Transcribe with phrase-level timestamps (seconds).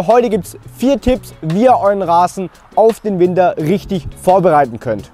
[0.00, 5.12] Heute gibt es vier Tipps, wie ihr euren Rasen auf den Winter richtig vorbereiten könnt.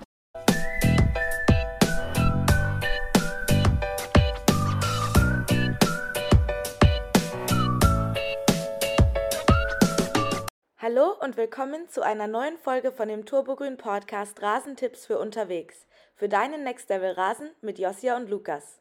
[10.79, 15.87] Hallo und willkommen zu einer neuen Folge von dem Turbogrün Podcast Rasentipps für unterwegs.
[16.15, 18.81] Für deinen Next Level Rasen mit Josia und Lukas.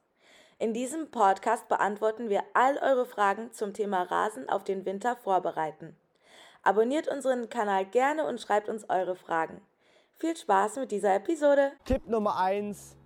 [0.62, 5.96] In diesem Podcast beantworten wir all eure Fragen zum Thema Rasen auf den Winter vorbereiten.
[6.64, 9.62] Abonniert unseren Kanal gerne und schreibt uns eure Fragen.
[10.17, 11.72] Viel Spaß mit dieser Episode.
[11.86, 12.98] Tipp Nummer 1.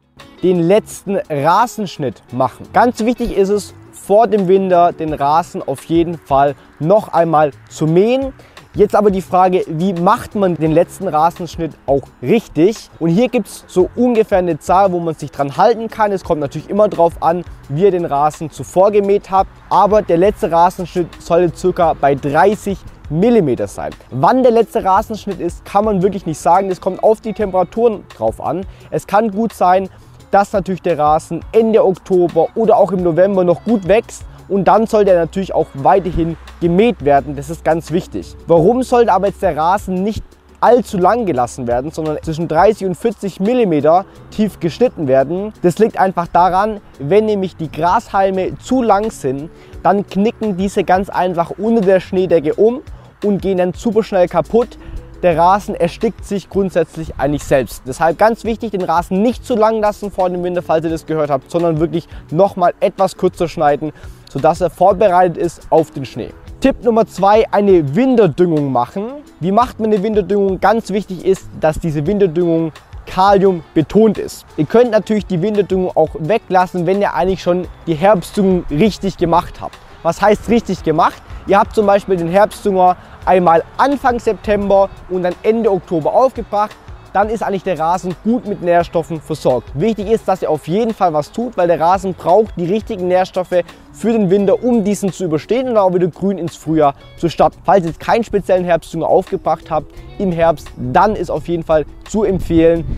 [0.42, 2.68] Den letzten Rasenschnitt machen.
[2.74, 7.86] Ganz wichtig ist es, vor dem Winter den Rasen auf jeden Fall noch einmal zu
[7.86, 8.34] mähen.
[8.76, 12.90] Jetzt aber die Frage, wie macht man den letzten Rasenschnitt auch richtig?
[13.00, 16.12] Und hier gibt es so ungefähr eine Zahl, wo man sich dran halten kann.
[16.12, 19.52] Es kommt natürlich immer darauf an, wie ihr den Rasen zuvor gemäht habt.
[19.70, 22.80] Aber der letzte Rasenschnitt sollte circa bei 30
[23.12, 23.92] mm sein.
[24.10, 26.72] Wann der letzte Rasenschnitt ist, kann man wirklich nicht sagen.
[26.72, 28.66] Es kommt auf die Temperaturen drauf an.
[28.90, 29.88] Es kann gut sein,
[30.32, 34.86] dass natürlich der Rasen Ende Oktober oder auch im November noch gut wächst und dann
[34.86, 37.36] soll der natürlich auch weiterhin gemäht werden.
[37.36, 38.36] Das ist ganz wichtig.
[38.46, 40.24] Warum sollte aber jetzt der Rasen nicht
[40.62, 45.52] allzu lang gelassen werden, sondern zwischen 30 und 40 mm tief geschnitten werden.
[45.62, 49.50] Das liegt einfach daran, wenn nämlich die Grashalme zu lang sind,
[49.84, 52.82] dann knicken diese ganz einfach unter der Schneedecke um
[53.26, 54.78] und gehen dann super schnell kaputt.
[55.22, 57.84] Der Rasen erstickt sich grundsätzlich eigentlich selbst.
[57.86, 61.06] Deshalb ganz wichtig, den Rasen nicht zu lang lassen vor dem Winter, falls ihr das
[61.06, 63.92] gehört habt, sondern wirklich nochmal etwas kürzer schneiden,
[64.34, 66.32] sodass er vorbereitet ist auf den Schnee.
[66.60, 69.06] Tipp Nummer zwei, eine Winterdüngung machen.
[69.40, 70.60] Wie macht man eine Winterdüngung?
[70.60, 72.72] Ganz wichtig ist, dass diese Winterdüngung
[73.06, 74.46] Kalium betont ist.
[74.58, 79.62] Ihr könnt natürlich die Winterdüngung auch weglassen, wenn ihr eigentlich schon die Herbstdüngung richtig gemacht
[79.62, 79.78] habt.
[80.02, 81.22] Was heißt richtig gemacht?
[81.46, 82.96] Ihr habt zum Beispiel den Herbstdünger
[83.26, 86.76] einmal Anfang September und dann Ende Oktober aufgebracht
[87.14, 89.70] dann ist eigentlich der Rasen gut mit Nährstoffen versorgt.
[89.76, 93.08] Wichtig ist, dass ihr auf jeden Fall was tut, weil der Rasen braucht die richtigen
[93.08, 97.30] Nährstoffe für den Winter, um diesen zu überstehen und auch wieder grün ins Frühjahr zu
[97.30, 97.60] starten.
[97.64, 101.86] Falls ihr jetzt keinen speziellen Herbstdünger aufgebracht habt im Herbst, dann ist auf jeden Fall
[102.10, 102.98] zu empfehlen,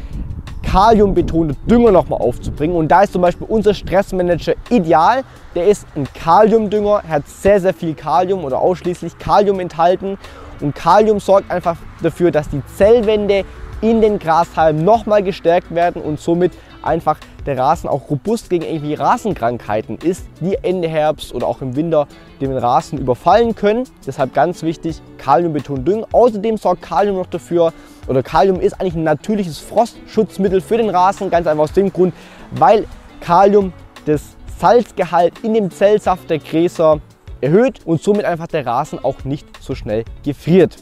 [0.63, 2.75] kaliumbetonte Dünger nochmal aufzubringen.
[2.75, 5.23] Und da ist zum Beispiel unser Stressmanager ideal.
[5.55, 10.17] Der ist ein Kaliumdünger, hat sehr, sehr viel Kalium oder ausschließlich Kalium enthalten.
[10.61, 13.45] Und Kalium sorgt einfach dafür, dass die Zellwände
[13.85, 18.95] in den Grashalmen nochmal gestärkt werden und somit einfach der Rasen auch robust gegen irgendwie
[18.95, 22.07] Rasenkrankheiten ist, die Ende Herbst oder auch im Winter
[22.41, 23.83] den Rasen überfallen können.
[24.07, 26.03] Deshalb ganz wichtig, Kaliumbeton düngen.
[26.11, 27.73] Außerdem sorgt Kalium noch dafür,
[28.07, 32.15] oder Kalium ist eigentlich ein natürliches Frostschutzmittel für den Rasen, ganz einfach aus dem Grund,
[32.51, 32.87] weil
[33.19, 33.71] Kalium
[34.07, 37.01] das Salzgehalt in dem Zellsaft der Gräser
[37.39, 40.77] erhöht und somit einfach der Rasen auch nicht so schnell gefriert.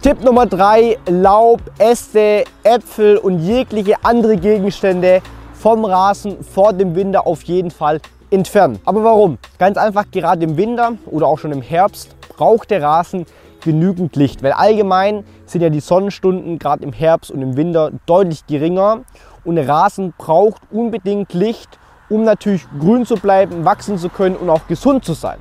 [0.00, 5.20] Tipp Nummer 3, Laub, Äste, Äpfel und jegliche andere Gegenstände
[5.54, 8.00] vom Rasen vor dem Winter auf jeden Fall
[8.30, 8.78] entfernen.
[8.84, 9.38] Aber warum?
[9.58, 13.26] Ganz einfach, gerade im Winter oder auch schon im Herbst braucht der Rasen
[13.60, 18.46] genügend Licht, weil allgemein sind ja die Sonnenstunden gerade im Herbst und im Winter deutlich
[18.46, 19.00] geringer
[19.44, 21.76] und der Rasen braucht unbedingt Licht,
[22.08, 25.38] um natürlich grün zu bleiben, wachsen zu können und auch gesund zu sein.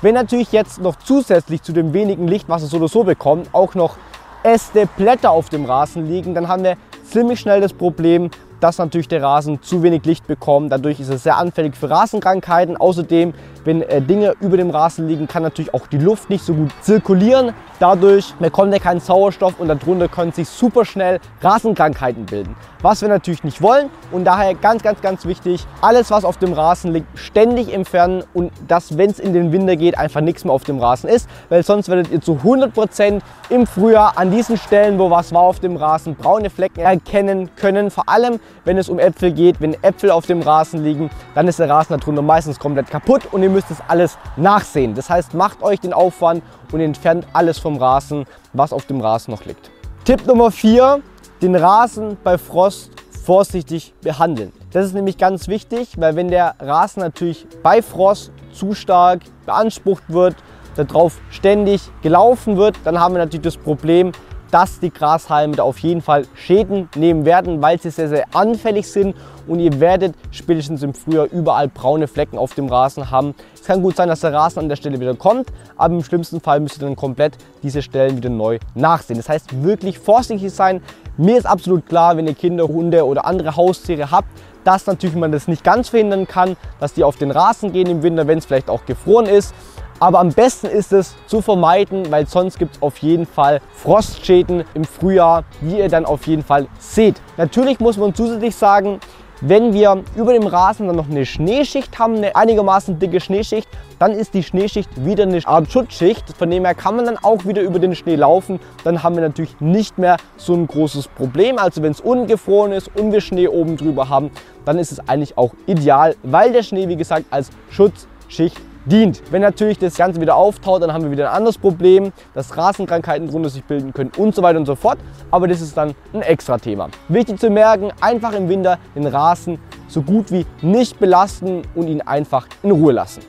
[0.00, 3.52] Wenn natürlich jetzt noch zusätzlich zu dem wenigen Licht, was es so oder so bekommt,
[3.52, 3.96] auch noch
[4.44, 9.08] Äste, Blätter auf dem Rasen liegen, dann haben wir ziemlich schnell das Problem, dass natürlich
[9.08, 10.72] der Rasen zu wenig Licht bekommt.
[10.72, 12.76] Dadurch ist er sehr anfällig für Rasenkrankheiten.
[12.76, 16.54] Außerdem, wenn äh, Dinge über dem Rasen liegen, kann natürlich auch die Luft nicht so
[16.54, 17.52] gut zirkulieren.
[17.80, 22.56] Dadurch bekommt er keinen Sauerstoff und darunter können sich super schnell Rasenkrankheiten bilden.
[22.82, 26.52] Was wir natürlich nicht wollen und daher ganz, ganz, ganz wichtig, alles was auf dem
[26.52, 30.52] Rasen liegt, ständig entfernen und dass, wenn es in den Winter geht, einfach nichts mehr
[30.52, 34.56] auf dem Rasen ist, weil sonst werdet ihr zu 100 Prozent im Frühjahr an diesen
[34.56, 37.90] Stellen, wo was war auf dem Rasen, braune Flecken erkennen können.
[37.90, 41.58] Vor allem, wenn es um Äpfel geht, wenn Äpfel auf dem Rasen liegen, dann ist
[41.58, 44.94] der Rasen darunter meistens komplett kaputt und ihr müsst es alles nachsehen.
[44.94, 46.42] Das heißt, macht euch den Aufwand
[46.72, 49.70] und entfernt alles vom Rasen, was auf dem Rasen noch liegt.
[50.04, 51.00] Tipp Nummer 4,
[51.42, 52.90] den Rasen bei Frost
[53.24, 54.52] vorsichtig behandeln.
[54.72, 60.04] Das ist nämlich ganz wichtig, weil wenn der Rasen natürlich bei Frost zu stark beansprucht
[60.08, 60.36] wird,
[60.76, 64.12] darauf ständig gelaufen wird, dann haben wir natürlich das Problem,
[64.50, 68.88] dass die Grashalme da auf jeden Fall Schäden nehmen werden, weil sie sehr, sehr anfällig
[68.88, 69.14] sind
[69.46, 73.34] und ihr werdet spätestens im Frühjahr überall braune Flecken auf dem Rasen haben.
[73.54, 76.40] Es kann gut sein, dass der Rasen an der Stelle wieder kommt, aber im schlimmsten
[76.40, 79.18] Fall müsst ihr dann komplett diese Stellen wieder neu nachsehen.
[79.18, 80.82] Das heißt, wirklich vorsichtig sein.
[81.16, 84.28] Mir ist absolut klar, wenn ihr Kinder, Hunde oder andere Haustiere habt,
[84.64, 88.02] dass natürlich man das nicht ganz verhindern kann, dass die auf den Rasen gehen im
[88.02, 89.54] Winter, wenn es vielleicht auch gefroren ist.
[90.00, 94.64] Aber am besten ist es zu vermeiden, weil sonst gibt es auf jeden Fall Frostschäden
[94.74, 97.20] im Frühjahr, die ihr dann auf jeden Fall seht.
[97.36, 99.00] Natürlich muss man zusätzlich sagen,
[99.40, 103.68] wenn wir über dem Rasen dann noch eine Schneeschicht haben, eine einigermaßen dicke Schneeschicht,
[103.98, 106.24] dann ist die Schneeschicht wieder eine Art Schutzschicht.
[106.36, 108.58] Von dem her kann man dann auch wieder über den Schnee laufen.
[108.82, 111.58] Dann haben wir natürlich nicht mehr so ein großes Problem.
[111.58, 114.30] Also wenn es ungefroren ist und wir Schnee oben drüber haben,
[114.64, 119.22] dann ist es eigentlich auch ideal, weil der Schnee, wie gesagt, als Schutzschicht dient.
[119.30, 123.28] Wenn natürlich das Ganze wieder auftaut, dann haben wir wieder ein anderes Problem, dass Rasenkrankheiten
[123.28, 124.98] drunter sich bilden können und so weiter und so fort.
[125.30, 126.88] Aber das ist dann ein extra Thema.
[127.08, 129.58] Wichtig zu merken, einfach im Winter den Rasen
[129.88, 133.22] so gut wie nicht belasten und ihn einfach in Ruhe lassen.